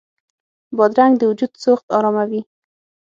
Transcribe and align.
بادرنګ 0.77 1.13
د 1.17 1.21
وجود 1.29 1.51
سوخت 1.63 1.85
اراموي. 1.97 2.41